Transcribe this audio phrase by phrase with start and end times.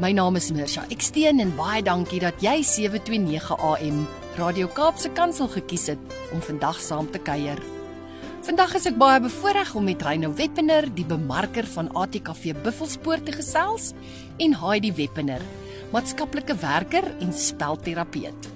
[0.00, 3.98] My naam is Mirsha Eksteen en baie dankie dat jy 729 AM
[4.38, 7.60] Radio Kaapse Kansel gekies het om vandag saam te kuier.
[8.46, 13.34] Vandag is ek baie bevoorreg om met Reynou Weppener, die bemarker van ATKV Buffelspoort te
[13.36, 13.90] gesels
[14.40, 15.44] en Heidi Weppener,
[15.92, 18.48] maatskaplike werker en spelterapeut.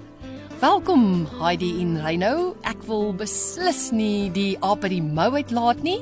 [0.63, 2.55] Welkom Heidi en Reynou.
[2.65, 5.99] Ek wil beslis nie die aap uit die mou uitlaat nie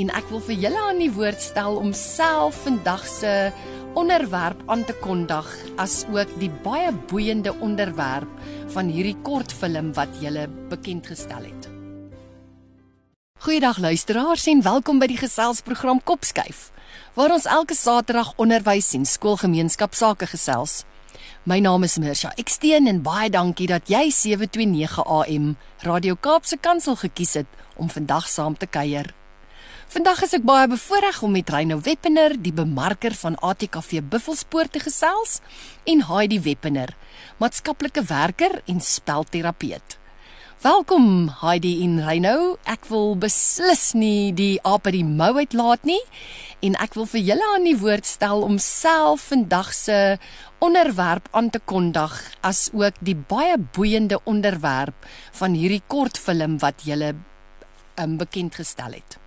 [0.00, 3.52] en ek wil vir julle aan die woord stel om self vandag se
[3.94, 8.28] onderwerp aan te kondig as ook die baie boeiende onderwerp
[8.72, 11.68] van hierdie kortfilm wat julle bekend gestel het.
[13.42, 16.70] Goeiedag luisteraars en welkom by die geselsprogram Kopskuif
[17.14, 20.82] waar ons elke Saterdag onderwys en skoolgemeenskap sake gesels.
[21.44, 26.96] My naam is Mirsha Eksteen en baie dankie dat jy 729 AM Radio Kaapse Kansel
[26.96, 29.12] gekies het om vandag saam te kuier.
[29.92, 34.80] Vandag is ek baie bevoorreg om met Reynou Weppener, die bemarker van ATKV Buffelspoort te
[34.80, 35.42] gesels,
[35.84, 36.94] en Heidi Weppener,
[37.36, 39.98] maatskaplike werker en spelterapeut.
[40.64, 42.56] Welkom Heidi en Reynou.
[42.64, 46.00] Ek wil beslis nie die aap uit die mou uitlaat nie
[46.64, 49.98] en ek wil vir julle aan die woord stel om self vandag se
[50.64, 55.04] onderwerp aan te kondig as ook die baie boeiende onderwerp
[55.36, 57.12] van hierdie kortfilm wat julle
[58.00, 59.21] um, bekend gestel het.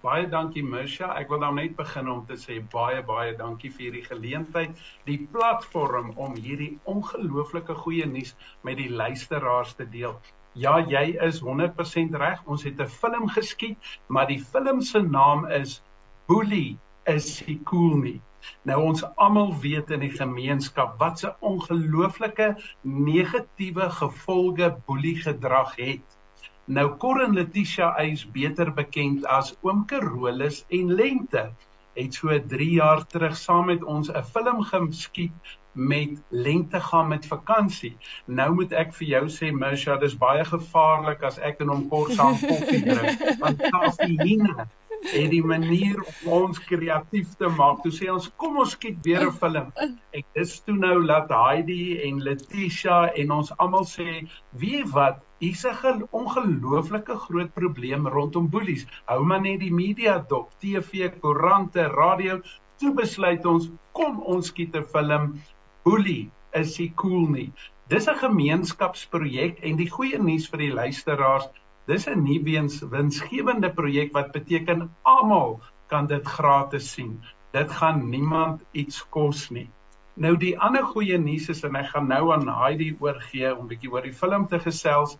[0.00, 1.10] Baie dankie Misha.
[1.20, 5.18] Ek wil nou net begin om te sê baie baie dankie vir hierdie geleentheid, die
[5.34, 8.30] platform om hierdie ongelooflike goeie nuus
[8.64, 10.14] met die luisteraars te deel.
[10.56, 12.40] Ja, jy is 100% reg.
[12.48, 13.76] Ons het 'n film geskiet,
[14.08, 15.82] maar die film se naam is
[16.26, 18.20] Boelie is he cool nie.
[18.64, 22.48] Nou ons almal weet in die gemeenskap wat 'n ongelooflike
[22.82, 26.19] negatiewe gevolge boelie gedrag het.
[26.64, 31.50] Nou Corin Letitia is beter bekend as Oom Carolus en Lente
[31.94, 35.32] het so 3 jaar terug saam met ons 'n film geskiet
[35.72, 37.96] met Lente gaan met vakansie.
[38.24, 42.12] Nou moet ek vir jou sê Misha, dis baie gevaarlik as ek en hom kort
[42.12, 44.66] saam koffie drink want kafeïne
[45.14, 47.82] en die manier om ons kreatief te maak.
[47.82, 49.72] Toe sê ons, kom ons kyk weer 'n film.
[50.12, 55.64] Ek dis toe nou laat Heidi en Letitia en ons almal sê, wie wat Hier's
[55.64, 58.86] 'n ongelooflike groot probleem rondom boelies.
[59.06, 62.42] Hou maar net die media dop, TV, koerante, radio.
[62.76, 65.40] Toe besluit ons, kom ons skiet 'n film.
[65.84, 67.52] Boelie, is hy cool nie?
[67.88, 71.48] Dis 'n gemeenskapsprojek en die goeie nuus vir die luisteraars
[71.90, 77.16] Dis 'n nie weens winsgewende projek wat beteken almal kan dit gratis sien.
[77.50, 79.66] Dit gaan niemand iets kos nie.
[80.14, 83.90] Nou die ander goeie nuus is en ek gaan nou aan Heidi oorgee om bietjie
[83.90, 85.16] oor die film te gesels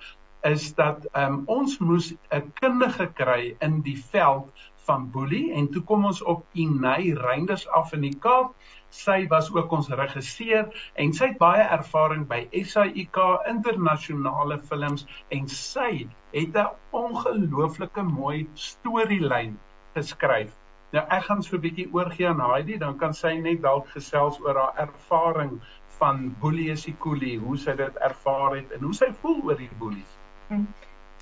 [0.46, 4.52] is dat um, ons moes 'n kundige kry in die veld
[4.86, 8.54] van Boelie en toe kom ons op Inay Reinders af in die Kaap
[8.90, 12.40] Sy was ook ons regisseur en sy het baie ervaring by
[12.72, 13.18] SAIK
[13.52, 16.66] internasionale films en sy het 'n
[17.02, 19.58] ongelooflike mooi storielyn
[19.94, 20.56] geskryf.
[20.92, 24.40] Nou ek gaan so 'n bietjie oorgie aan Heidi, dan kan sy net dalk gesels
[24.40, 25.60] oor haar ervaring
[25.98, 30.16] van Boelie Sikuli, hoe sy dit ervaar het en hoe sy voel oor die boelies.
[30.48, 30.64] Hm.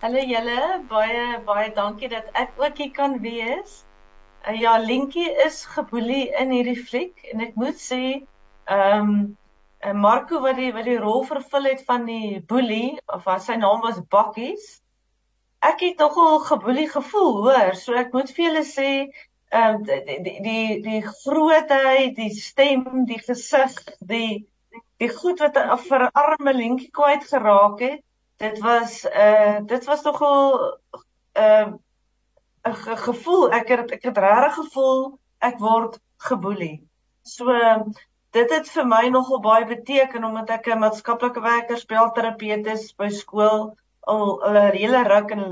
[0.00, 3.84] Hallo julle, baie baie dankie dat ek ook hier kan wees.
[4.54, 8.00] Ja, Linkie is geboelie in hierdie fliek en ek moet sê,
[8.64, 9.10] ehm
[9.88, 13.58] um, Marco wat die wat die rol vervul het van die boelie of wat sy
[13.60, 14.64] naam was Bakkies.
[15.68, 17.76] Ek het nogal geboelie gevoel, hoor.
[17.76, 18.88] So ek moet vir julle sê,
[19.52, 24.46] ehm uh, die die die die grootheid, die stem, die gesig, die
[25.02, 28.00] die goed wat vir 'n arme Linkie kwyt geraak het.
[28.40, 30.56] Dit was uh dit was nogal
[31.36, 31.78] ehm uh,
[32.68, 35.00] 'n gevoel ek het ek het regtig gevoel
[35.48, 35.98] ek word
[36.28, 36.76] geboelie.
[37.22, 37.52] So
[38.36, 43.08] dit het vir my nogal baie beteken omdat ek 'n maatskaplike werker spelterapeut is by
[43.08, 43.74] skool
[44.14, 45.42] al 'n hele ruk en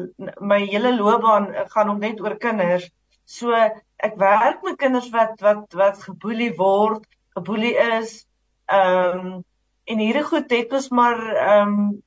[0.41, 2.91] my hele loopbaan gaan nog net oor kinders.
[3.25, 8.27] So ek werk met kinders wat wat wat geboelie word, geboelie is.
[8.67, 9.45] Ehm um,
[9.85, 12.03] en hierdie goed het ons maar ehm um,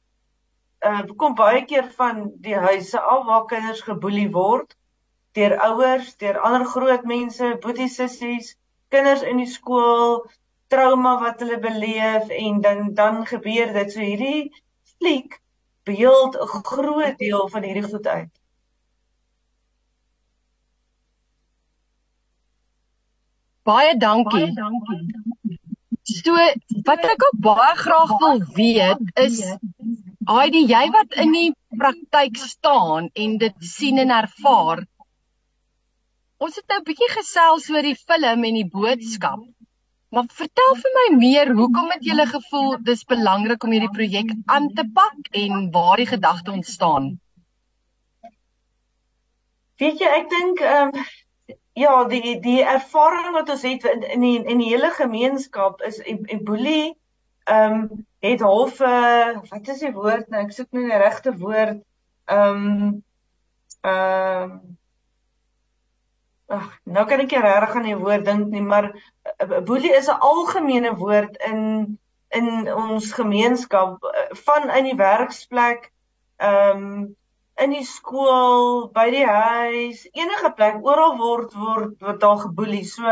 [0.90, 4.76] uh kom baie keer van die huise af waar kinders geboelie word
[5.40, 8.54] deur ouers, deur ander groot mense, boetie sissies,
[8.94, 10.24] kinders in die skool,
[10.74, 13.94] trauma wat hulle beleef en dan dan gebeur dit.
[13.94, 14.52] So hierdie
[14.98, 15.40] fliek
[15.90, 18.32] beeld 'n groot deel van hierdie goed uit.
[23.70, 24.46] Baie dankie.
[24.46, 25.58] Baie dankie.
[26.04, 26.34] So
[26.88, 29.42] wat ek ook baie graag wil weet is
[30.30, 31.50] Heidi, jy wat in die
[31.82, 34.84] praktyk staan en dit sien en ervaar.
[36.40, 39.42] Ons het nou 'n bietjie gesels oor die film en die boodskap.
[40.10, 44.70] Maar vertel vir my meer, hoekom het jy gevoel dis belangrik om hierdie projek aan
[44.78, 47.20] te pak en waar die gedagte ontstaan?
[49.84, 51.04] Weet jy, ek dink ehm um,
[51.74, 56.00] ja, die die ervaring wat ons het in in die, in die hele gemeenskap is
[56.08, 56.80] Ebola
[57.44, 60.42] ehm um, het half uh, wat is die woord nou?
[60.48, 61.84] Ek soek nou die regte woord.
[62.26, 63.04] Ehm um,
[63.84, 64.79] ehm um,
[66.50, 70.08] Ag, nou kan ek nie regtig aan die woord dink nie, maar eh, boelie is
[70.10, 71.62] 'n algemene woord in
[72.40, 74.06] in ons gemeenskap
[74.46, 75.92] van in die werksplek,
[76.38, 77.16] ehm um,
[77.64, 82.86] in die skool, by die huis, enige plek, oral word word wat daar geboelie.
[82.86, 83.04] So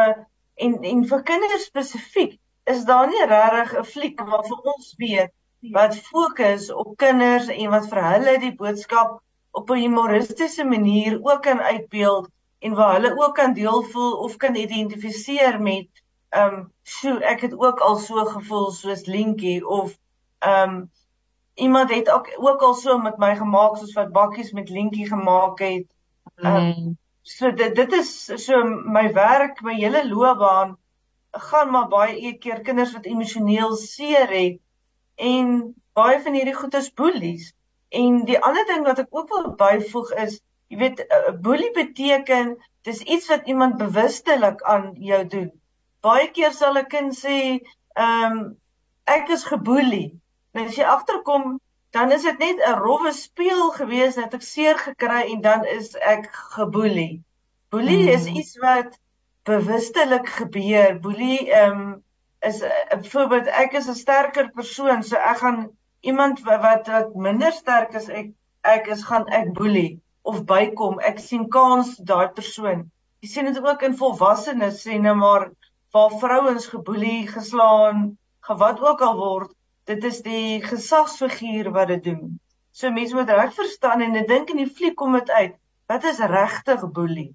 [0.65, 2.37] en en vir kinders spesifiek
[2.73, 5.33] is daar nie regtig 'n fliek wat vir ons weet
[5.77, 9.19] wat fokus op kinders en wat vir hulle die boodskap
[9.51, 14.35] op 'n humoristiese manier ook kan uitbeeld en waar hulle ook kan deel voel of
[14.35, 15.87] kan identifiseer met
[16.29, 19.97] ehm um, so ek het ook al so gevoel soos Linkie of
[20.39, 20.91] ehm um,
[21.53, 25.59] iemand het ook ook al so met my gemaak soos wat bakkies met Linkie gemaak
[25.59, 25.87] het.
[26.35, 28.11] Ehm um, so dit dit is
[28.45, 28.63] so
[28.97, 30.77] my werk, my hele loopbaan
[31.31, 34.59] gaan maar baie keer kinders wat emosioneel seer het
[35.15, 37.53] en baie van hierdie goed is boelies.
[37.89, 40.39] En die ander ding wat ek ook wil byvoeg is
[40.71, 42.47] Jy weet 'n uh, boelie beteken
[42.87, 45.51] dis iets wat iemand bewustelik aan jou doen.
[46.05, 47.37] Baie keer sal 'n kind sê,
[48.05, 48.41] "Ehm um,
[49.17, 50.09] ek is geboelie."
[50.53, 51.59] Nou as jy agterkom,
[51.91, 55.95] dan is dit net 'n rowwe speel gewees dat ek seer gekry en dan is
[55.95, 57.23] ek geboelie.
[57.69, 58.15] Boelie hmm.
[58.17, 58.99] is iets wat
[59.43, 60.99] bewustelik gebeur.
[60.99, 62.03] Boelie ehm um,
[62.39, 65.69] is 'n uh, voorbeeld ek is 'n sterker persoon, so ek gaan
[66.01, 68.29] iemand wat wat minder sterk is ek
[68.61, 70.01] ek is gaan ek boelie
[70.31, 72.85] of bykom, ek sien kans daai persoon.
[73.23, 75.47] Jy sien dit ook in volwassenes sê nou maar
[75.95, 79.53] waar vrouens geboelie, geslaan, gewat ook al word,
[79.87, 82.35] dit is die gesagsfiguur wat dit doen.
[82.75, 85.55] So mense moet reg verstaan en ek dink in die fliek kom dit uit.
[85.89, 87.31] Wat is regtig boelie?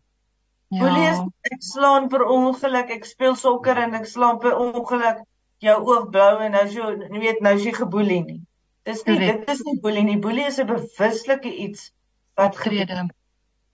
[0.68, 0.84] Ja.
[0.84, 5.24] Boelie is ek slaan per ongeluk, ek speel sokker en ek slaan per ongeluk
[5.64, 6.92] jou oog blou en nou jy
[7.24, 8.40] weet nou jy geboelie nie.
[8.86, 10.20] Dis nie dit is nie boelie nie.
[10.20, 11.90] Boelie is 'n bewuslike iets
[12.34, 13.06] wat trede.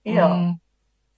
[0.01, 0.27] Ja.
[0.27, 0.59] Mm.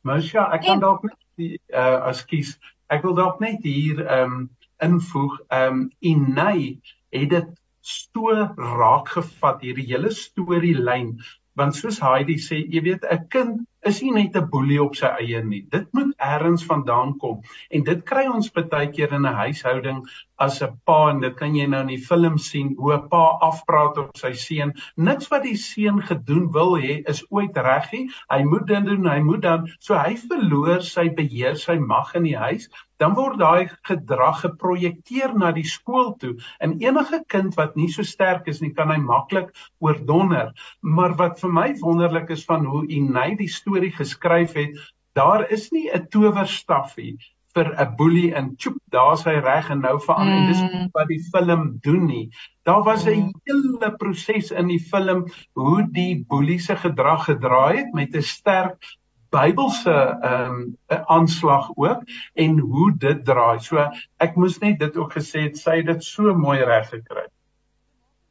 [0.01, 2.55] Mosja, ek kan dalk net die uh ekskuus.
[2.91, 4.49] Ek wil dalk net hier ehm um,
[4.81, 6.79] invoeg ehm um, Inay
[7.13, 7.51] het dit
[7.81, 11.15] so raak gevat hierdie hele storielyn
[11.59, 15.09] want soos Heidi sê, jy weet 'n kind is nie net 'n boelie op sy
[15.19, 15.61] eie nie.
[15.69, 17.41] Dit moet eers vandaan kom.
[17.71, 20.05] En dit kry ons baie keer in 'n huishouding
[20.37, 23.37] as 'n pa en dit kan jy nou in die film sien hoe 'n pa
[23.41, 24.73] afpraat op sy seun.
[24.97, 28.09] Niks wat die seun gedoen wil hê is ooit reg nie.
[28.29, 32.23] Hy moet dit doen, hy moet dan so hy verloor sy beheer, sy mag in
[32.23, 32.69] die huis.
[32.97, 36.35] Dan word daai gedrag geprojekteer na die skool toe.
[36.59, 40.53] En enige kind wat nie so sterk is nie, kan hy maklik oordonner.
[40.81, 44.75] Maar wat vir my wonderlik is van hoe Inay die storie geskryf het,
[45.13, 47.17] daar is nie 'n towerstafie
[47.53, 50.41] vir 'n boelie in Choop, daar's hy reg en nou verander mm.
[50.41, 50.89] en dis mm.
[50.93, 52.29] wat die film doen nie.
[52.63, 53.41] Daar was 'n mm.
[53.43, 58.97] hele proses in die film hoe die boelie se gedrag gedraai het met 'n sterk
[59.31, 62.01] Bybelse ehm um, 'n aanslag ook
[62.33, 63.59] en hoe dit draai.
[63.59, 63.77] So
[64.17, 67.27] ek moes net dit ook gesê het, sy het dit so mooi reg gekry.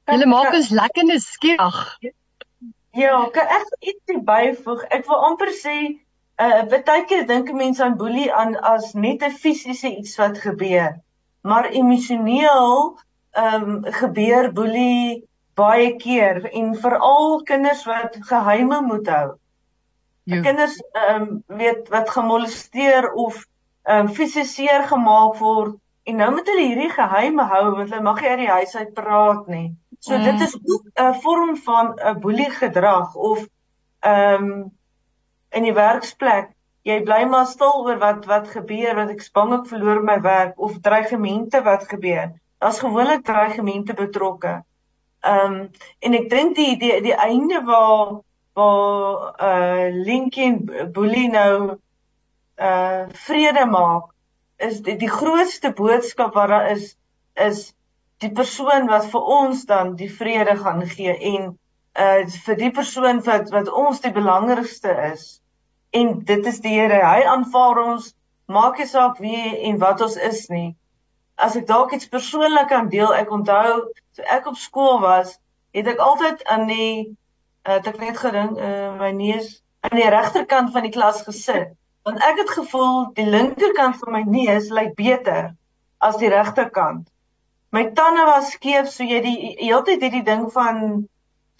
[0.04, 1.98] Hulle maak ons lekker nuuskierig.
[2.90, 4.82] Ja, kan ek ietsie byvoeg?
[4.90, 5.76] Ek wil amper sê,
[6.42, 10.96] uh baie keer dink mense aan boelie aan as net 'n fisiese iets wat gebeur.
[11.42, 12.98] Maar emosioneel
[13.32, 19.28] ehm um, gebeur boelie baie keer en veral kinders wat geheime moet hou.
[20.24, 20.40] Ja.
[20.42, 23.44] Kinders ehm um, weet wat gemolesteer of
[23.84, 28.20] ehm um, fisiseer gemaak word en nou moet hulle hierdie geheime hou want hulle mag
[28.20, 29.68] nie uit die huis uit praat nie.
[30.00, 30.24] So mm.
[30.24, 33.46] dit is ook 'n vorm van 'n boelie gedrag of
[34.00, 34.78] ehm um,
[35.50, 36.48] in die werksplek
[36.82, 40.58] jy bly maar stil oor wat wat gebeur wat ek bang ek verloor my werk
[40.58, 42.32] of dreigemente wat gebeur.
[42.58, 44.62] Daar's gewoonlik dreigemente betrokke.
[45.20, 48.20] Ehm um, en ek dink die die die einde waar
[48.54, 51.76] waar uh Lincoln boelie nou
[52.56, 54.08] uh vrede maak
[54.56, 56.96] is die, die grootste boodskap wat daar is
[57.34, 57.74] is
[58.20, 61.52] die persoon wat vir ons dan die vrede gaan gee en
[62.00, 65.40] uh vir die persoon wat wat ons die belangrikste is.
[65.90, 67.00] En dit is die Here.
[67.02, 68.12] Hy aanvaar ons.
[68.46, 70.76] Maak nie saak wie en wat ons is nie.
[71.34, 75.38] As ek dalk iets persoonlik kan deel ek onthou toe ek op skool was
[75.74, 80.10] het ek altyd aan die uh, het ek net gedink uh, my neus aan die
[80.12, 81.72] regterkant van die klas gesit.
[82.04, 85.54] Want ek het gevoel die linkerkant van my neus lyk beter
[85.98, 87.08] as die regterkant
[87.70, 91.06] my tande was skeef so jy die heeltyd hierdie ding van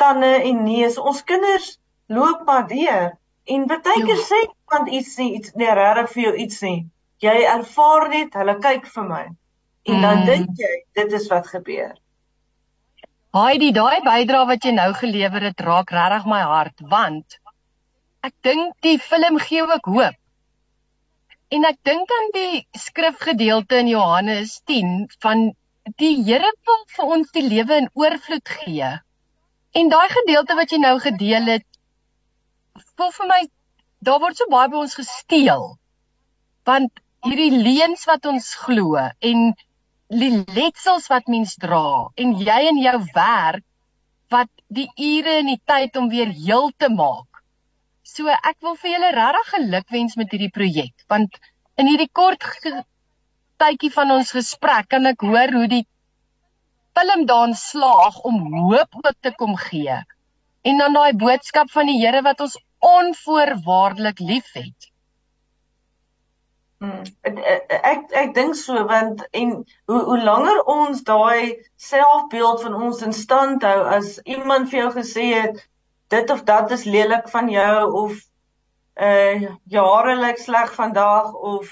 [0.00, 0.98] tande en neus.
[0.98, 1.76] Ons kinders
[2.10, 3.12] loop maar deur
[3.50, 6.78] en baie keer sê iemand iets nie iets nee regtig vir jou iets nie.
[7.20, 9.24] Jy ervaar net hulle kyk vir my.
[9.90, 10.26] En dan mm.
[10.28, 11.92] dink jy dit is wat gebeur.
[13.36, 17.38] Heidi, daai bydrae wat jy nou gelewer het, raak regtig my hart want
[18.26, 20.16] ek dink die film gee ook hoop.
[21.50, 25.48] En ek dink aan die skrifgedeelte in Johannes 10 van
[26.00, 28.90] die Here wil vir ons die lewe in oorvloed gee.
[29.72, 31.66] En daai gedeelte wat jy nou gedeel het,
[32.96, 33.40] voel vir my
[34.04, 35.66] daar word so baie by ons gesteel.
[36.68, 39.50] Want hierdie leuns wat ons glo en
[40.10, 43.64] die letsels wat mens dra en jy in jou werk
[44.30, 47.42] wat die ure en die tyd om weer heel te maak.
[48.02, 51.36] So ek wil vir julle regtig gelukwens met hierdie projek want
[51.78, 52.42] in hierdie kort
[53.60, 55.84] tydjie van ons gesprek kan ek hoor hoe die
[56.98, 59.98] film daan slaag om hoop op te kom gee.
[60.62, 64.90] En dan daai boodskap van die Here wat ons onvoorwaardelik liefhet.
[66.80, 67.02] Hmm.
[67.24, 69.50] Ek ek dink so want en
[69.90, 74.92] hoe hoe langer ons daai selfbeeld van ons in stand hou as iemand vir jou
[74.94, 75.60] gesê het
[76.14, 78.16] dit of dat is lelik van jou of
[79.10, 79.44] uh
[79.76, 81.68] jarelik sleg vandag of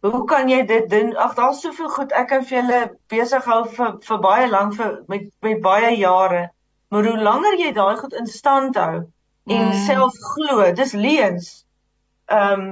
[0.00, 1.16] hoe kan jy dit doen?
[1.16, 2.80] Ag daar's soveel goed ek kan vir julle
[3.12, 6.46] besig hou vir vir baie lank vir met met baie jare.
[6.90, 9.02] Maar hoe langer jy daai goed in stand hou
[9.50, 9.74] en mm.
[9.86, 11.50] self glo, dis leuns.
[12.30, 12.70] Ehm um,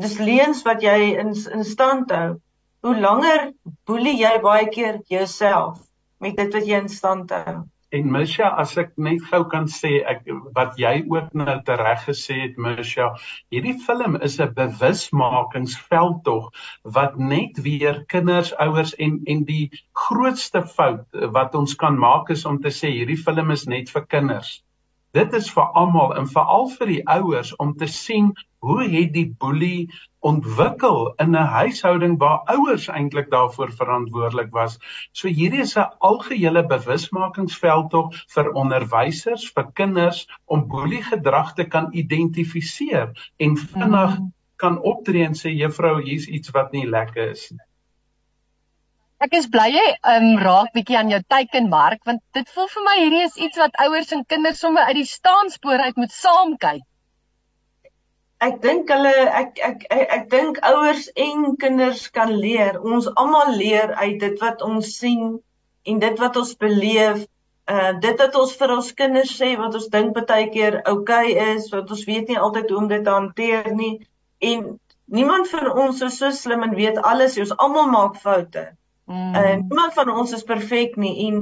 [0.00, 2.38] dis leuns wat jy in in stand hou.
[2.80, 3.50] Hoe langer
[3.84, 5.78] boelie jy baie keer jouself
[6.20, 7.60] met dit wat jy in stand hou.
[7.98, 10.28] En Misha, as ek net gou kan sê ek
[10.58, 13.08] wat jy ook nou tereg gesê het Misha,
[13.50, 16.46] hierdie film is 'n bewusmakingsveldtog
[16.98, 19.66] wat net weer kinders, ouers en en die
[20.04, 24.06] grootste fout wat ons kan maak is om te sê hierdie film is net vir
[24.06, 24.60] kinders.
[25.16, 28.28] Dit is vir almal en veral vir die ouers om te sien
[28.62, 29.88] hoe het die boelie
[30.30, 34.78] ontwikkel in 'n huishouding waar ouers eintlik daarvoor verantwoordelik was.
[35.12, 41.88] So hierdie is 'n algehele bewusmakingsveld tog vir onderwysers, vir kinders om boeliegedrag te kan
[41.92, 44.32] identifiseer en vinnig mm.
[44.56, 47.69] kan optree en sê juffrou, hier's iets wat nie lekker is nie.
[49.20, 52.94] Ek is bly jy um, raak bietjie aan jou teikenmark want dit voel vir my
[53.02, 56.86] hierdie is iets wat ouers en kinders sommer uit die staanspoor uit moet saam kyk.
[58.46, 59.12] Ek dink hulle
[59.42, 62.80] ek ek ek, ek dink ouers en kinders kan leer.
[62.80, 65.36] Ons almal leer uit dit wat ons sien
[65.84, 67.20] en dit wat ons beleef.
[67.68, 71.54] Uh dit wat ons vir ons kinders sê wat ons dink baie keer oukei okay
[71.58, 73.94] is, wat ons weet nie altyd hoe om dit te hanteer nie.
[74.40, 74.66] En
[75.12, 77.36] niemand van ons is so slim en weet alles.
[77.36, 78.70] Ons almal maak foute.
[79.10, 79.34] Mm.
[79.34, 81.38] En niemand van ons is perfek nie en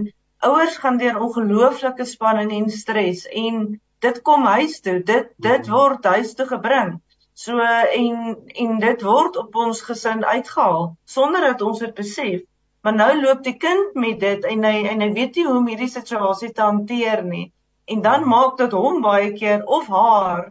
[0.48, 3.58] ouers gaan deur ongelooflike spanning en stres en
[4.04, 5.02] dit kom huis toe.
[5.04, 5.72] Dit dit mm.
[5.74, 6.94] word huis toe gebring.
[7.36, 12.40] So en en dit word op ons gesin uitgehaal sonder dat ons dit besef.
[12.80, 15.68] Maar nou loop die kind met dit en hy en hy weet nie hoe om
[15.68, 17.50] hierdie situasie te hanteer nie.
[17.84, 20.46] En dan maak dit hom baie keer of haar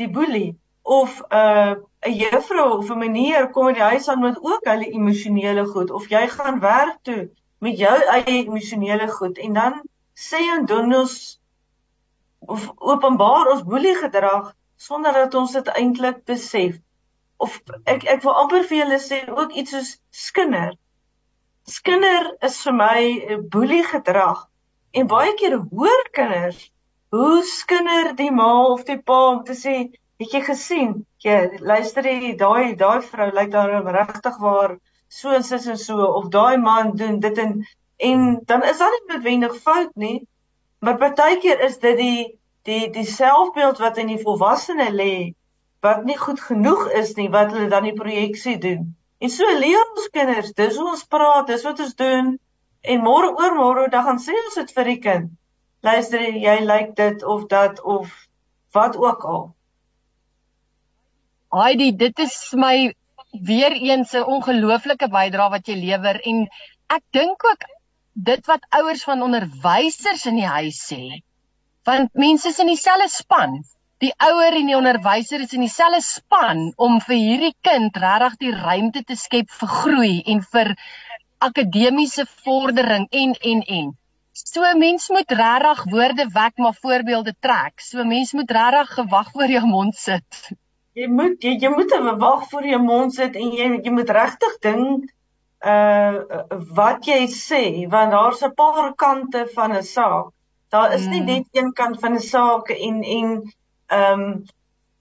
[0.00, 4.20] die boelie of 'n uh, 'n juffrou of 'n meneer kom in die huis aan
[4.20, 9.38] met ook hulle emosionele goed of jy gaan werk toe met jou eie emosionele goed
[9.38, 9.80] en dan
[10.28, 11.40] sê en doen ons
[12.38, 16.76] of openbaar ons boelie gedrag sonder dat ons dit eintlik besef.
[17.36, 20.74] Of ek ek wil amper vir julle sê ook iets soos skinder
[21.64, 23.00] skinder is vir my
[23.34, 24.40] 'n boelie gedrag
[24.92, 26.70] en baie keer hoor kinders
[27.16, 29.76] hoe skinder die ma of die pa om te sê
[30.22, 30.90] Het jy gesien?
[31.24, 34.76] Jy luister jy daai daai vrou lyk daar regtig waar
[35.08, 37.56] so en sis en so of daai man doen dit en
[38.08, 40.26] en dan is dit nie noodwendig fout nie.
[40.78, 45.34] Maar partykeer is dit die die die selfbeeld wat in die volwassene lê
[45.84, 48.94] wat nie goed genoeg is nie wat hulle dan die projeksie doen.
[49.18, 52.30] En so leer ons kinders, dis hoe ons praat, dis wat ons doen
[52.94, 55.28] en môre oor môre dan gaan sê ons dit vir die kind.
[55.82, 58.14] Luister jy lyk dit of dat of
[58.72, 59.53] wat ook al.
[61.54, 62.90] Heidi, dit is my
[63.46, 66.40] weer eens 'n ongelooflike bydrae wat jy lewer en
[66.96, 67.62] ek dink ook
[68.30, 71.22] dit wat ouers van onderwysers in die huis sê.
[71.84, 73.62] Want mense is in dieselfde span.
[74.02, 78.54] Die ouer en die onderwyser is in dieselfde span om vir hierdie kind regtig die
[78.54, 80.74] ruimte te skep vir groei en vir
[81.38, 83.94] akademiese vordering en en en.
[84.32, 87.80] So mens moet regtig woorde wek maar voorbeelde trek.
[87.80, 90.54] So mens moet regtig gewag voor jou mond sit.
[90.94, 94.10] Jy moet jy, jy moet 'n wag voor jou mond sit en jy jy moet
[94.14, 95.08] regtig dink
[95.72, 96.44] uh
[96.78, 97.62] wat jy sê
[97.94, 100.30] want daar's 'n paar kante van 'n saak.
[100.70, 101.32] Daar is nie hmm.
[101.32, 103.42] net een kant van 'n saak en en
[103.86, 104.44] ehm um,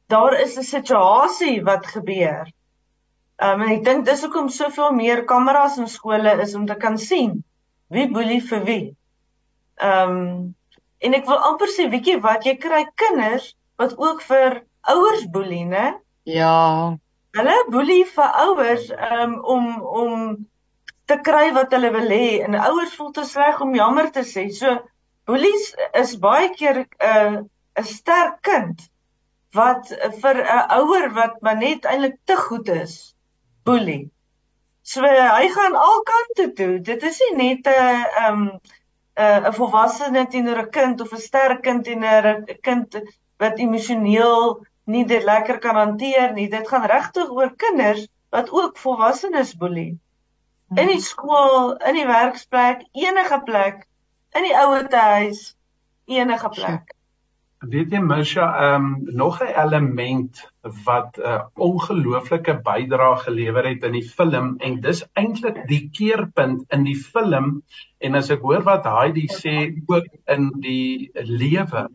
[0.07, 2.49] daar is 'n situasie wat gebeur.
[3.37, 6.75] Ehm um, en ek dink dis hoekom soveel meer kameras in skole is om te
[6.75, 7.43] kan sien
[7.87, 8.95] wie boelie vir wie.
[9.75, 10.55] Ehm um,
[10.97, 15.25] en ek wil amper sê weet jy wat jy kry kinders wat ook vir ouers
[15.31, 15.99] boelie, né?
[16.23, 16.97] Ja.
[17.37, 20.17] Hulle boelie vir ouers um, om om
[21.09, 24.47] te kry wat hulle wil hê en ouers voel te sleg om jammer te sê.
[24.53, 24.77] So
[25.27, 27.41] boelies is baie keer 'n uh,
[27.79, 28.89] 'n sterk kind
[29.57, 29.89] wat
[30.21, 33.15] vir 'n ouer wat maar net eintlik te goed is
[33.65, 34.09] boelie.
[34.83, 36.79] So hy gaan al kante toe.
[36.79, 38.41] Dit is nie net 'n um
[39.17, 43.01] 'n 'n volwassene teenoor 'n kind of 'n sterk kind teenoor 'n kind
[43.39, 46.49] wat emosioneel nie dit lekker kan hanteer nie.
[46.49, 49.99] Dit gaan regtig oor kinders wat ook volwassenes boelie
[50.73, 53.83] in die skool, in die werksplek, enige plek,
[54.33, 55.53] in die ouerhuis,
[56.09, 56.92] enige plek.
[57.63, 60.51] Weet jy Misha, ehm um, nog 'n element
[60.85, 66.65] wat 'n uh, ongelooflike bydrae gelewer het in die film en dis eintlik die keerpunt
[66.75, 67.63] in die film
[67.97, 69.55] en as ek hoor wat Heidi sê
[69.85, 71.87] ook in die lewe,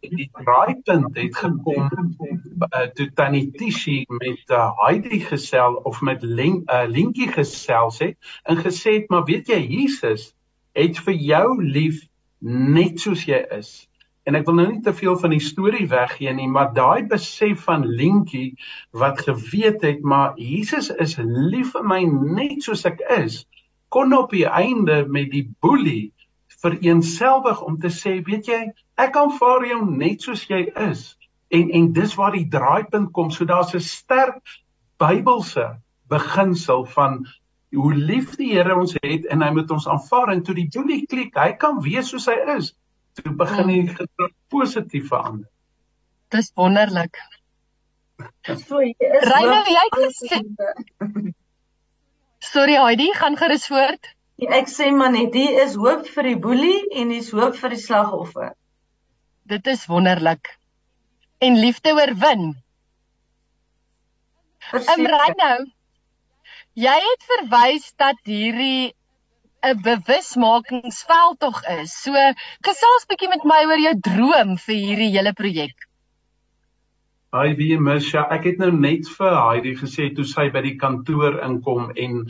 [0.00, 6.62] die draaipunt het gekom uh, toe Tannie Tishi met uh, Heidi gesel of met Len,
[6.66, 10.34] uh, Lentjie gesels het en gesê het maar weet jy Jesus
[10.72, 12.02] het vir jou lief
[12.40, 13.74] net soos jy is
[14.24, 17.66] En ek wil nou nie te veel van die storie weggee nie, maar daai besef
[17.66, 18.54] van Lentjie
[18.96, 23.42] wat geweet het maar Jesus is lief vir my net soos ek is,
[23.92, 26.12] kon op die einde met die boelie
[26.64, 28.62] vereenselwig om te sê, weet jy,
[28.96, 31.02] ek aanvaar jou net soos jy is.
[31.52, 33.28] En en dis waar die draaipunt kom.
[33.30, 34.40] So daar's 'n sterk
[34.98, 35.66] Bybelse
[36.08, 37.26] beginsel van
[37.74, 41.06] hoe lief die Here ons het en hy moet ons aanvaar en toe die boelie
[41.06, 42.72] klik, hy kan wees soos hy is
[43.18, 45.48] toe begin hy gedrag positief verander.
[46.34, 47.18] Dis wonderlik.
[48.66, 50.40] So is Reine jy gesê.
[52.52, 54.10] Sorry Heidi, gaan gerus voort.
[54.58, 57.72] Ek sê maar net, hier is hoop vir die boelie en hier is hoop vir
[57.72, 58.50] die slagoffer.
[59.48, 60.50] Dit is wonderlik.
[61.44, 62.52] En liefde oorwin.
[64.72, 65.56] Emrei nou.
[66.74, 68.94] Jy het verwys dat hierdie
[69.64, 71.96] 'n bewusmakingsveldtog is.
[72.02, 72.12] So
[72.68, 75.88] gesels bietjie met my oor jou droom vir hierdie hele projek.
[77.34, 81.40] Hi wie Misha, ek het nou net vir Heidi gesê toe sy by die kantoor
[81.46, 82.20] inkom en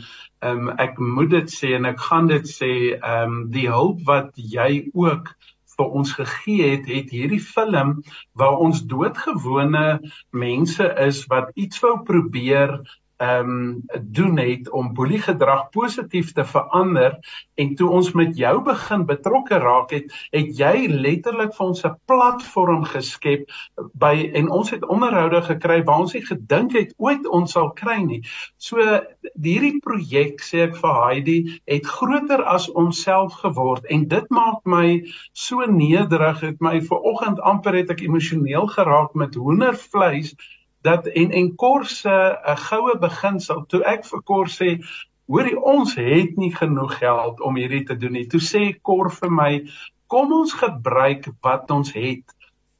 [0.41, 4.01] ehm um, ek moet dit sê en ek gaan dit sê ehm um, die hulp
[4.07, 5.29] wat jy ook
[5.75, 7.99] vir ons gegee het, het hierdie film
[8.39, 9.85] waar ons doodgewone
[10.31, 12.79] mense is wat iets wou probeer
[13.17, 17.15] ehm um, doen het om boelie gedrag positief te verander
[17.55, 21.95] en toe ons met jou begin betrokke raak het, het jy letterlik vir ons 'n
[22.05, 23.47] platform geskep
[23.93, 28.01] by en ons het onderhoude gekry waar ons nie gedink het ooit ons sal kry
[28.03, 28.21] nie.
[28.57, 28.77] So
[29.43, 35.03] hierdie projek sê ek vir Heidi het groter as onsself geword en dit maak my
[35.33, 40.35] so nederig het my ver oggend amper het ek emosioneel geraak met hoendervleis
[40.85, 42.15] dat en en Kors se
[42.53, 44.69] 'n goue beginsel toe ek vir Kors sê
[45.27, 48.27] hoorie ons het nie genoeg geld om hierdie te doen nie.
[48.27, 49.51] Toe sê Kor vir my
[50.07, 52.35] kom ons gebruik wat ons het.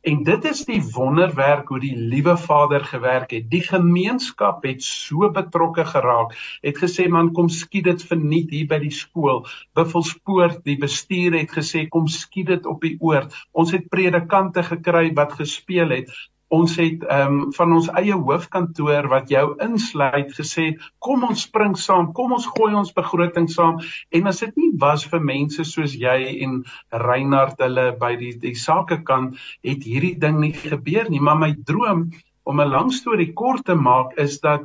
[0.05, 3.47] En dit is die wonderwerk hoe die liewe Vader gewerk het.
[3.49, 6.35] Die gemeenskap het so betrokke geraak.
[6.61, 9.41] Het gesê man kom skiet dit verniet hier by die skool.
[9.73, 13.33] Buffelspoort, die bestuur het gesê kom skiet dit op die oord.
[13.51, 16.13] Ons het predikante gekry wat gespeel het
[16.57, 20.65] ons het ehm um, van ons eie hoofkantoor wat jou insluit gesê
[21.07, 23.81] kom ons spring saam kom ons gooi ons begroting saam.
[24.11, 26.61] En as dit nie was vir mense soos jy en
[27.07, 31.19] Reinhard hulle by die die sake kan het hierdie ding nie gebeur nie.
[31.19, 32.09] Maar my droom
[32.45, 34.63] om 'n lang storie kort te maak is dat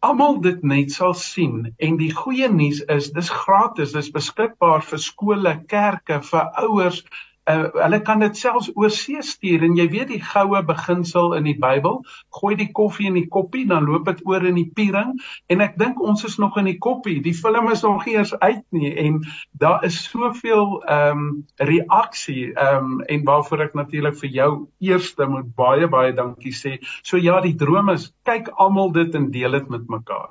[0.00, 1.74] almal dit net sal sien.
[1.78, 7.02] En die goeie nuus is dis gratis dis beskikbaar vir skole kerke vir ouers
[7.48, 11.56] uh, hulle kan dit selfs oorsee stuur en jy weet die goue beginsel in die
[11.60, 12.00] Bybel,
[12.38, 15.14] gooi die koffie in die koppie, dan loop dit oor in die piering
[15.52, 17.18] en ek dink ons is nog in die koppie.
[17.24, 19.22] Die film is nog nie eers uit nie en
[19.60, 24.50] daar is soveel ehm um, reaksie ehm um, en waarvoor ek natuurlik vir jou
[24.84, 26.78] eerste moet baie baie dankie sê.
[27.02, 30.30] So ja, die droom is kyk almal dit en deel dit met mekaar.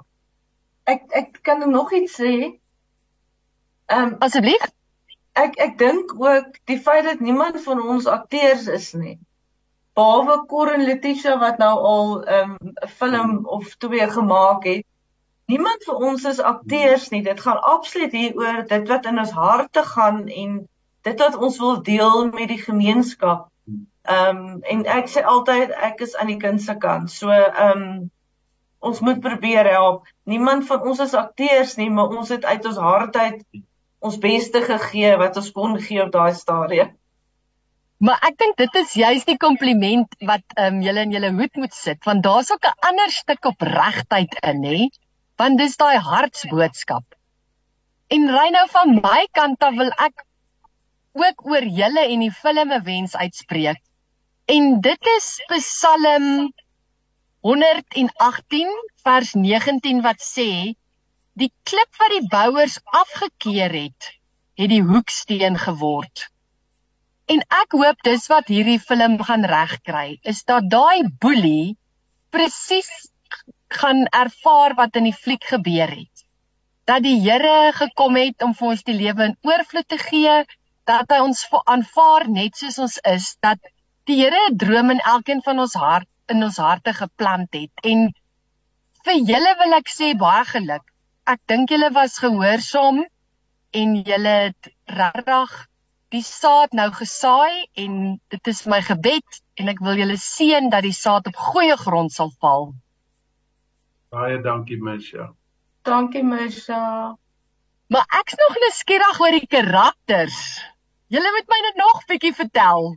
[0.88, 2.34] Ek ek kan nog iets sê.
[3.88, 4.72] Ehm um, asseblief
[5.44, 9.18] ek ek dink ook die feit dat niemand van ons akteurs is nie.
[9.98, 14.86] Behalwe Cor en Letitia wat nou al ehm, 'n um, film of twee gemaak het.
[15.46, 17.24] Niemand van ons is akteurs nie.
[17.24, 20.68] Dit gaan absoluut hieroor dit wat in ons harte gaan en
[21.02, 23.48] dit wat ons wil deel met die gemeenskap.
[24.02, 27.12] Ehm um, en ek sê altyd ek is aan die kind se kant.
[27.12, 28.12] So ehm um,
[28.80, 30.06] ons moet probeer help.
[30.24, 33.42] Niemand van ons is akteurs nie, maar ons het uit ons hart uit
[34.08, 36.94] ons beste gegee wat ons kon gee op daai stadium.
[37.98, 41.56] Maar ek dink dit is juist die kompliment wat ehm um, julle in julle hoed
[41.62, 44.82] moet sit want daar's ook 'n ander stuk op regtheid in hè
[45.42, 47.06] want dis daai hartsboodskap.
[48.10, 50.24] En ry nou van my kant af wil ek
[51.18, 53.82] ook oor julle en die film 'n wens uitspreek.
[54.46, 56.54] En dit is Psalm
[57.42, 58.70] 118
[59.04, 60.74] vers 19 wat sê
[61.38, 64.08] Die klip wat die bouers afgekeer het,
[64.58, 66.24] het die hoeksteen geword.
[67.30, 71.76] En ek hoop dis wat hierdie film gaan regkry, is dat daai boelie
[72.34, 72.90] presies
[73.78, 76.26] gaan ervaar wat in die fliek gebeur het.
[76.90, 80.42] Dat die Here gekom het om vir ons die lewe in oorvloed te gee,
[80.90, 83.62] dat hy ons aanvaar net soos ons is, dat
[84.10, 88.08] die Here 'n droom in elkeen van ons hart in ons harte geplant het en
[89.06, 90.86] vir julle wil ek sê baie geluk
[91.28, 93.02] ek dink julle was gehoorsaam
[93.76, 95.56] en julle het regtig
[96.16, 97.96] die saad nou gesaai en
[98.32, 102.14] dit is my gebed en ek wil julle seën dat die saad op goeie grond
[102.16, 102.70] sal val.
[104.14, 105.34] Baie dankie Misha.
[105.84, 107.18] Dankie Misha.
[107.92, 110.40] Maar ek's nog nuuskierig oor die karakters.
[111.12, 112.94] Julle moet my net nog bietjie vertel.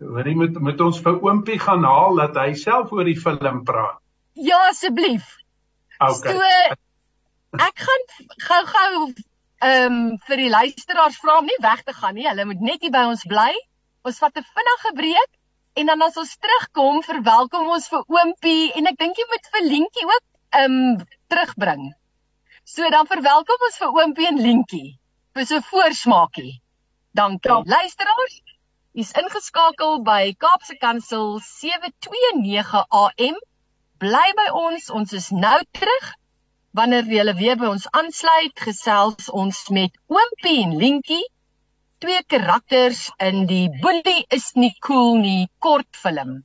[0.00, 4.00] Hoorie moet moet ons vir oompie gaan haal dat hy self oor die film praat.
[4.32, 5.39] Ja asseblief.
[6.00, 6.32] Okay.
[6.32, 8.04] So ek gaan
[8.46, 9.12] gou-gou
[9.60, 12.24] ehm um, vir die luisteraars vra om nie weg te gaan nie.
[12.28, 13.52] Hulle moet net hier by ons bly.
[14.08, 15.32] Ons vat 'n vinnige breek
[15.76, 19.66] en dan as ons terugkom, verwelkom ons vir Oompie en ek dink jy moet vir
[19.66, 20.24] Lientjie ook
[20.62, 21.84] ehm um, terugbring.
[22.64, 24.96] So dan verwelkom ons vir Oompie en Lientjie
[25.36, 26.62] vir so voorsmaakie.
[27.12, 27.50] Dankie.
[27.50, 27.62] Ja.
[27.76, 28.40] Luisteraars,
[28.96, 33.36] jy's ingeskakel by Kaapse Kansel 729 AM
[34.00, 34.88] bly by ons.
[34.96, 36.06] Ons is nou terug.
[36.78, 41.24] Wanneer jy weer by ons aansluit, gesels ons met Oompie en Linkie,
[42.00, 46.38] twee karakters in die Boelie is nie cool nie kortfilm.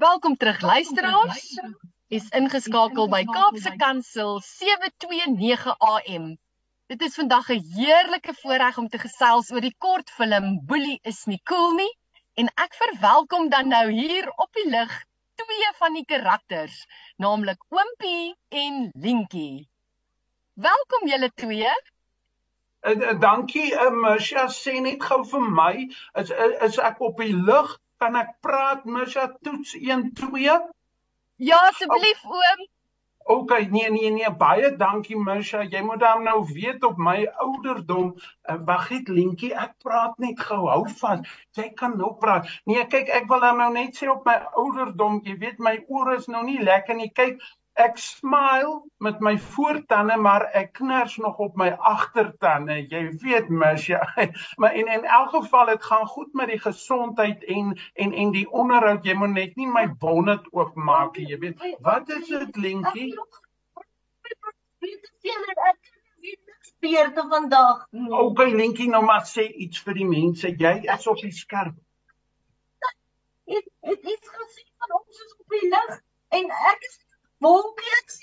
[0.00, 1.44] Welkom terug luisteraars.
[2.08, 6.30] Is ingeskakel by Kaapse Kansel 729 AM.
[6.86, 11.40] Dit is vandag 'n heerlike voorreg om te gesels oor die kortfilm Boelie is nie
[11.44, 11.92] cool nie
[12.38, 14.94] en ek verwelkom dan nou hier op die lig
[15.36, 16.76] twee van die karakters,
[17.16, 19.68] naamlik Oompie en Lientjie.
[20.54, 21.72] Welkom julle twee.
[22.80, 25.72] Uh, uh, dankie, uh, Misha, sê net gou vir my,
[26.22, 27.74] is uh, is ek op die lug?
[28.00, 29.26] Kan ek praat, Misha?
[29.44, 30.56] Toets 1 2.
[31.50, 32.40] Ja, asseblief, oh.
[32.40, 32.66] oom.
[33.28, 35.62] OK, nee nee nee, baie dankie Misha.
[35.66, 38.12] Jy moet dan nou weet op my ouderdom.
[38.46, 40.60] Uh, Wag net Lientjie, ek praat net gou.
[40.70, 41.24] Hou vas.
[41.58, 42.46] Jy kan nou praat.
[42.70, 46.30] Nee, kyk, ek wil nou net sê op my ouderdom, jy weet my ore is
[46.30, 47.10] nou nie lekker nie.
[47.18, 47.42] Kyk,
[47.76, 52.78] Ek smile met my voortande, maar ek kners nog op my agtertande.
[52.88, 54.00] Jy weet mos ja.
[54.56, 58.46] Maar in in elk geval dit gaan goed met die gesondheid en en en die
[58.50, 59.04] onderhoud.
[59.04, 61.66] Jy moet net nie my bonnet oopmaak nie, jy weet.
[61.84, 63.12] Wat is dit, Lentjie?
[66.60, 67.86] Speerte vandag.
[68.08, 70.48] Okay, Lentjie, nou maar sê iets vir die mense.
[70.48, 71.76] Jy is op die skerp.
[73.44, 75.98] Dit dit is gesien van ons is op die lig
[76.40, 76.96] en ek is
[77.38, 78.22] wolkies.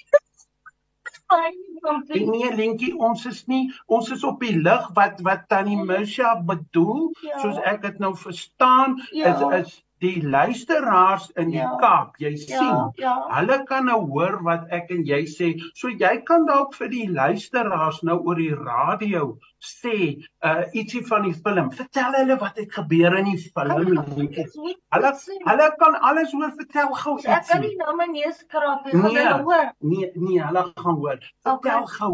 [2.13, 7.07] Nee, Lentjie, ons is nie ons is op die lig wat wat Tannie Misha bedoel,
[7.25, 7.39] ja.
[7.41, 9.33] soos ek dit nou verstaan, ja.
[9.33, 9.73] is is
[10.03, 11.71] die luisteraars in die ja.
[11.81, 13.13] Kaap, jy ja, sien, ja.
[13.37, 15.53] hulle kan nou hoor wat ek en jy sê.
[15.79, 19.95] So jy kan dalk vir die luisteraars nou oor die radio sê
[20.43, 21.71] uh ietsie van die film.
[21.77, 23.95] Vertel hulle wat het gebeur in die film.
[24.95, 25.13] Hulle
[25.47, 27.31] hulle kan alles hoor vertel gou ietsie.
[27.37, 29.73] Ek kan nie nou my neus krap nie, nee, hulle hoor.
[29.79, 31.25] Nee, nee, hulle gaan hoor.
[31.47, 31.97] Vertel okay.
[31.97, 32.13] gou.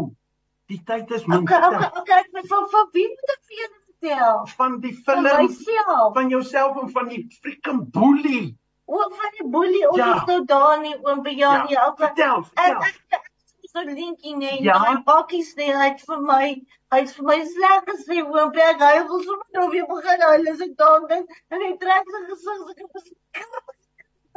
[0.70, 1.42] Die tyd is min.
[1.42, 4.46] Okay, okay, okay, ek wil van wie moet ek vir vertel?
[4.56, 6.12] van die Van film myself.
[6.14, 8.56] van jouself en van die freaking boelie.
[8.86, 10.14] Oom van die boelie, ons Ja.
[10.16, 11.76] is nou daar nie, oom by Jan nie.
[11.96, 12.82] Vertel, Ek vertel.
[12.82, 13.30] ek ek
[13.62, 14.78] is so linkie nee, Ja.
[14.78, 16.46] daai bakkies nee, hy het vir my
[16.92, 20.48] hy het vir my sleg gesê oom, ek hy wil sommer nou weer begin huil
[20.52, 23.04] as ek daar dink en hy trek sy gesig so ek was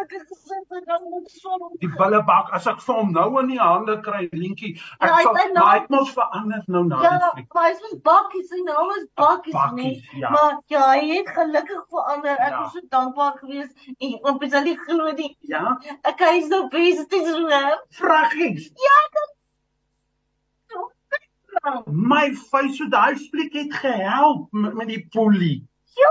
[0.04, 0.83] ek het gesê dat dan moet son
[1.82, 4.74] Die bullebak as ek vir hom nou in die hande kry, lientjie.
[5.00, 5.64] Ek Ja, hy sal het 'n naam.
[5.64, 8.90] maar hy het mos verander nou na die Ja, maar hy was bakkies, sy naam
[8.98, 9.94] is bakkies nee.
[9.94, 10.30] Bakkies, ja.
[10.30, 12.32] Maar ja, hy het gelukkig verander.
[12.40, 12.62] Ek Ja.
[12.62, 15.38] was so dankbaar geweest en oom sal nie glo nie.
[15.42, 17.50] Ja, Ek hy is nou besig te doen.
[17.90, 18.72] vraggies.
[18.76, 19.14] Ja, ek
[21.88, 25.68] My face so daai fliek het gehelp met, met die polie.
[25.96, 26.10] Ja.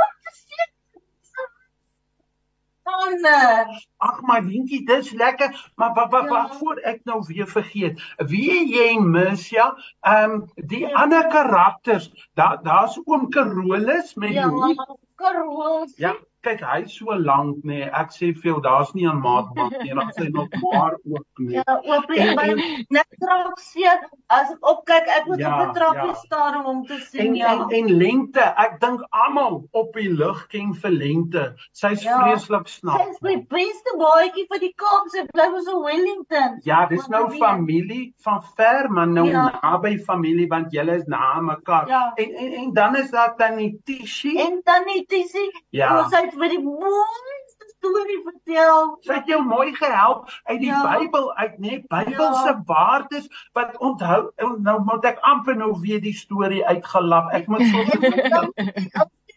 [3.06, 3.66] Ander.
[3.98, 6.28] Ag my lientjie, dis lekker, maar wat wat Ja.
[6.30, 8.02] wat voor ek nou weer vergeet.
[8.16, 10.92] Wie jy mis ja, ehm um, die Ja.
[11.04, 14.98] ander karakters, daar daar's oom Carolus met die Ja, hoed.
[15.16, 15.86] Karol.
[15.96, 17.76] Ja, kyk hy's so lank nê.
[17.82, 17.90] Nee.
[17.94, 19.94] Ek sê vir jou daar's nie 'n maat maat nie.
[19.94, 21.54] Dan sê nog maar ook nie.
[21.54, 25.66] Ja, oop En- en my net trap seer as ek opkyk, ek moet Ja, op
[25.74, 26.14] die trappie ja.
[26.14, 27.52] staan om hom te sien, En, ja.
[27.52, 31.54] en en lengte, ek dink almal op die lug ken vir lengte.
[31.72, 32.18] Sy's Ja.
[32.18, 33.10] vreeslik Sy snaaks.
[33.10, 36.60] is my beste baadjie vir die Kaap, sy bly mos in Wellington.
[36.64, 39.60] Ja, dis nou familie van ver, maar nou Ja.
[39.62, 41.86] naby familie want julle is na mekaar.
[41.88, 42.12] Ja.
[42.16, 44.36] En, en en dan is daar tannie Tishi.
[44.38, 45.32] En dan dis
[45.70, 46.02] Ja.
[46.04, 48.96] ons het vir die mooiste storie vertel.
[49.00, 50.82] Sy het jou mooi gehelp uit die Ja.
[50.98, 51.82] Bybel uit, né?
[51.88, 52.62] Bybelse Ja.
[52.66, 57.32] waardes wat onthou nou moet ek amper nou weer die storie uitgelap.
[57.32, 57.84] Ek moet so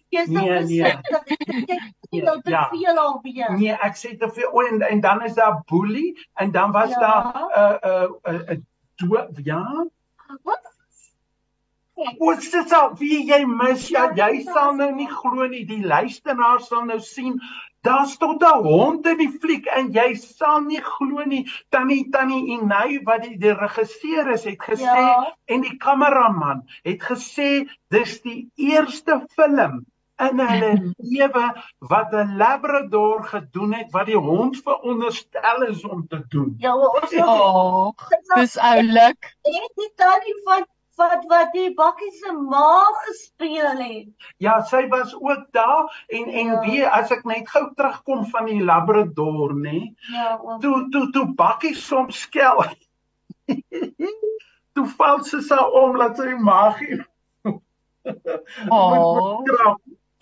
[0.10, 0.93] Nee, nee.
[2.10, 2.67] jy nou te Ja.
[2.71, 3.51] veel alweer.
[3.58, 4.47] Nee, ek sê te veel.
[4.54, 6.99] O, en, en dan is daar boelie en dan was Ja.
[6.99, 9.86] daar 'n 'n 'n 'n doop, ja.
[10.43, 10.74] Wat?
[12.19, 13.88] Wat sit al wie jy mis?
[13.89, 14.51] Ja, Ja, jy ja.
[14.53, 15.63] sal nou nie glo nie.
[15.65, 17.39] Die luisteraars sal nou sien
[17.86, 21.45] daar staan 'n hond in die fliek en jy sal nie glo nie.
[21.69, 25.34] Tannie Tannie Inay wat die, die regisseur is, het gesê Ja.
[25.47, 29.86] en die kameraman het gesê dis die eerste film
[30.19, 36.23] in hulle lewe wat 'n labrador gedoen het wat die hond veronderstel is om te
[36.29, 36.55] doen.
[36.60, 37.91] Ja, ons het Oh,
[38.36, 39.36] dis oulik.
[39.75, 44.08] die tannie van wat wat die bakkie se ma gespeel het.
[44.38, 46.60] Ja, sy was ook daar en en Ja.
[46.65, 49.93] weer as ek net gou terugkom van die labrador, nê.
[50.13, 50.60] Ja, oom.
[50.62, 52.63] Toe toe toe bakkie soms skel.
[54.75, 57.03] toe val sy sa om laat sy magie.
[58.69, 59.41] Oh.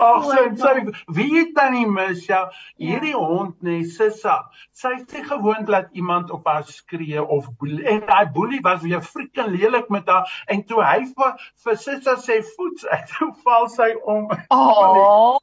[0.04, 0.74] Ag sy O, sy
[1.18, 2.42] wie het dan nie mis ja
[2.82, 4.36] hierdie hond nê Sissa
[4.84, 9.02] sy sê gewoond dat iemand op haar skree of boelie en daai boelie was weer
[9.06, 11.36] freaking lelik met haar en toe hy vir,
[11.66, 15.38] vir Sissa sê voets uit toe val sy om Oh,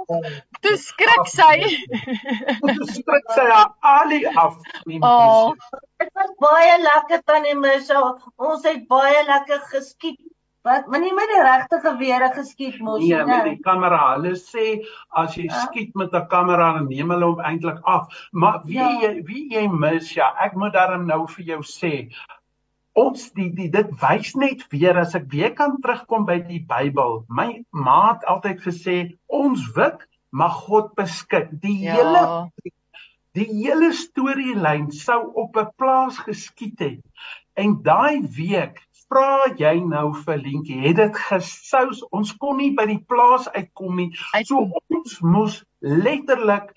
[0.60, 1.54] toe skrik sy.
[2.60, 5.52] toe skrik sy haar alie af Nee, Oh.
[6.00, 7.98] Dit was baie lekker tannie Misha.
[8.40, 10.20] Ons het baie lekker geskiet.
[10.62, 13.54] Wat, maar nie met die regte gewere geskiet mos Nee, met nee.
[13.54, 14.00] die kamera.
[14.16, 14.84] Hulle sê
[15.16, 15.60] as jy Ja.
[15.64, 18.08] skiet met 'n kamera dan neem hulle hom eintlik af.
[18.32, 18.90] Maar wie Ja.
[19.00, 22.12] jy wie jy mis ja, ek moet daarom nou vir jou sê.
[22.94, 27.24] Ons die die dit wys net weer as ek weer kan terugkom by die Bybel.
[27.28, 31.48] My ma het altyd gesê ons wik mag God beskik.
[31.60, 31.94] Die Ja.
[31.94, 32.50] hele
[33.32, 37.00] die hele storielyn sou op 'n plaas geskied het.
[37.56, 42.02] En daai week vra jy nou vir Lientjie, het dit gesous.
[42.14, 44.10] Ons kon nie by die plaas uitkom nie.
[44.46, 46.70] So ons moes letterlik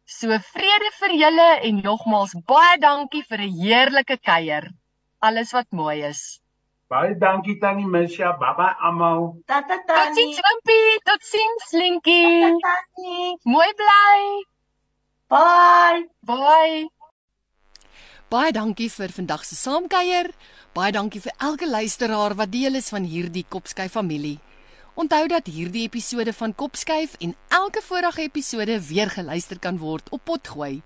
[0.09, 4.65] So vrede vir julle en nogmaals baie dankie vir 'n heerlike kuier.
[5.19, 6.41] Alles wat mooi is.
[6.89, 9.43] Baie dankie Tannie Misha, baba almal.
[9.45, 10.41] Tata Totsiens Tannie.
[10.41, 12.41] Wimpie, totsiens Linkie.
[12.41, 13.37] Tata Tannie.
[13.43, 14.21] Mooi bly.
[15.29, 16.09] Bye.
[16.25, 16.87] Bye.
[18.29, 20.31] Baie dankie vir vandag se saamkuier.
[20.73, 24.39] Baie dankie vir elke luisteraar wat deel is van hierdie Kopskyf familie.
[24.97, 30.25] Onthou dat hierdie episode van Kopskyf en elke vorige episode weer geluister kan word op
[30.25, 30.81] Potgooi.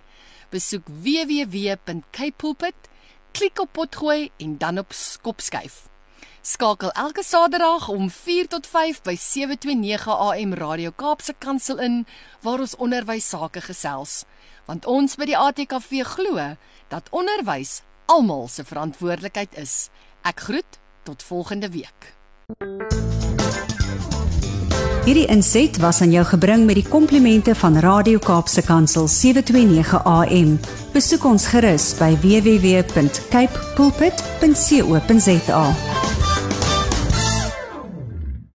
[0.51, 2.91] Besoek www.capepulpit,
[3.31, 5.92] klik op Potgooi en dan op Kopskyf.
[6.45, 12.05] Skakel elke Saterdag om 4 tot 5 by 729 AM Radio Kaapse Kansel in
[12.41, 14.25] waar ons onderwys sake gesels.
[14.67, 16.57] Want ons by die ATKV glo
[16.91, 17.79] dat onderwys
[18.11, 19.87] almal se verantwoordelikheid is.
[20.27, 22.11] Ek groet tot volgende week.
[25.07, 30.59] Hierdie inset was aan jou gebring met die komplimente van Radio Kaapse Kansel 729 AM.
[30.91, 35.65] Besoek ons gerus by www.cape pulpit.co.za.